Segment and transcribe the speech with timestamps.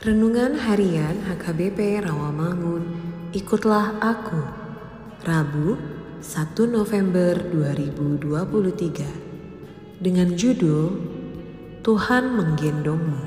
[0.00, 2.88] Renungan Harian HKBP Rawamangun,
[3.36, 4.40] ikutlah aku.
[5.28, 5.76] Rabu,
[6.24, 10.00] 1 November 2023.
[10.00, 11.04] Dengan judul
[11.84, 13.20] Tuhan menggendongmu.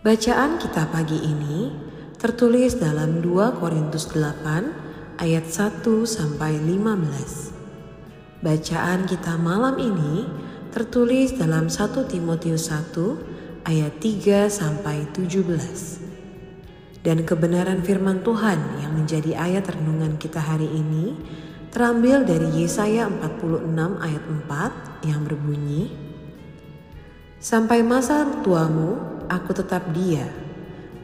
[0.00, 1.68] Bacaan kita pagi ini
[2.16, 8.40] tertulis dalam 2 Korintus 8 ayat 1 sampai 15.
[8.40, 10.24] Bacaan kita malam ini
[10.72, 17.02] tertulis dalam 1 Timotius 1 ayat 3 sampai 17.
[17.02, 21.18] Dan kebenaran firman Tuhan yang menjadi ayat renungan kita hari ini
[21.74, 25.90] terambil dari Yesaya 46 ayat 4 yang berbunyi
[27.42, 30.30] Sampai masa tuamu aku tetap dia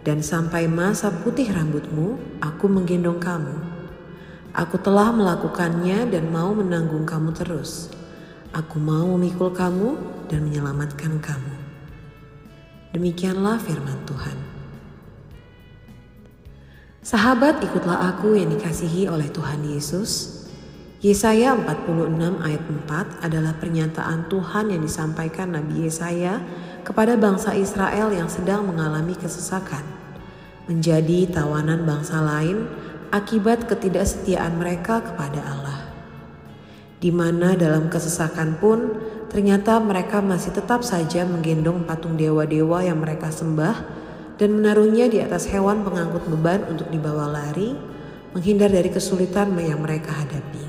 [0.07, 3.59] dan sampai masa putih rambutmu aku menggendong kamu.
[4.55, 7.91] Aku telah melakukannya dan mau menanggung kamu terus.
[8.55, 9.99] Aku mau memikul kamu
[10.31, 11.58] dan menyelamatkan kamu.
[12.99, 14.35] Demikianlah firman Tuhan.
[16.99, 20.43] Sahabat ikutlah aku yang dikasihi oleh Tuhan Yesus.
[20.99, 26.43] Yesaya 46 ayat 4 adalah pernyataan Tuhan yang disampaikan Nabi Yesaya
[26.83, 29.87] kepada bangsa Israel yang sedang mengalami kesesakan,
[30.67, 32.67] menjadi tawanan bangsa lain
[33.15, 35.87] akibat ketidaksetiaan mereka kepada Allah.
[36.99, 38.99] Di mana dalam kesesakan pun
[39.29, 43.77] ternyata mereka masih tetap saja menggendong patung dewa-dewa yang mereka sembah
[44.41, 47.75] dan menaruhnya di atas hewan pengangkut beban untuk dibawa lari,
[48.33, 50.65] menghindar dari kesulitan yang mereka hadapi.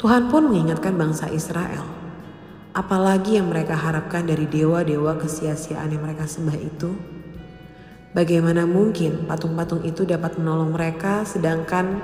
[0.00, 1.84] Tuhan pun mengingatkan bangsa Israel,
[2.74, 6.90] apalagi yang mereka harapkan dari dewa-dewa kesia-siaan yang mereka sembah itu.
[8.14, 11.98] Bagaimana mungkin patung-patung itu dapat menolong mereka sedangkan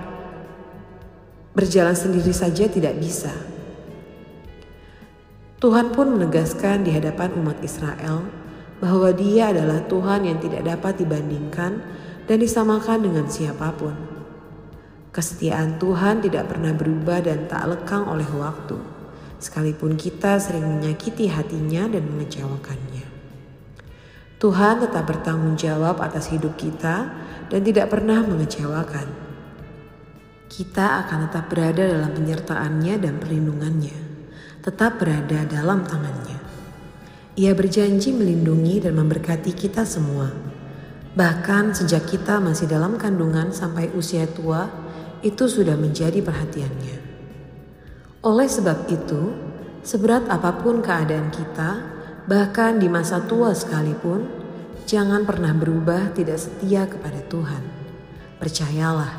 [1.54, 3.30] berjalan sendiri saja tidak bisa?
[5.60, 8.24] Tuhan pun menegaskan di hadapan umat Israel
[8.80, 11.84] bahwa Dia adalah Tuhan yang tidak dapat dibandingkan
[12.24, 13.92] dan disamakan dengan siapa pun.
[15.12, 18.80] Kesetiaan Tuhan tidak pernah berubah dan tak lekang oleh waktu,
[19.36, 23.04] sekalipun kita sering menyakiti hatinya dan mengecewakannya.
[24.40, 27.12] Tuhan tetap bertanggung jawab atas hidup kita
[27.52, 29.12] dan tidak pernah mengecewakan.
[30.48, 34.09] Kita akan tetap berada dalam penyertaannya dan perlindungannya
[34.60, 36.36] tetap berada dalam tangannya.
[37.40, 40.28] Ia berjanji melindungi dan memberkati kita semua.
[41.16, 44.68] Bahkan sejak kita masih dalam kandungan sampai usia tua,
[45.24, 46.96] itu sudah menjadi perhatiannya.
[48.20, 49.32] Oleh sebab itu,
[49.80, 51.70] seberat apa pun keadaan kita,
[52.28, 54.28] bahkan di masa tua sekalipun,
[54.84, 57.64] jangan pernah berubah tidak setia kepada Tuhan.
[58.36, 59.12] Percayalah,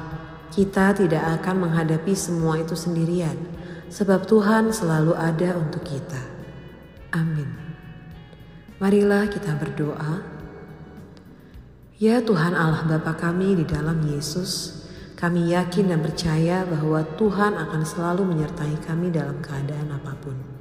[0.54, 3.61] kita tidak akan menghadapi semua itu sendirian
[3.92, 6.24] sebab Tuhan selalu ada untuk kita.
[7.12, 7.52] Amin.
[8.80, 10.24] Marilah kita berdoa.
[12.02, 14.82] Ya Tuhan Allah Bapa kami di dalam Yesus,
[15.20, 20.61] kami yakin dan percaya bahwa Tuhan akan selalu menyertai kami dalam keadaan apa pun.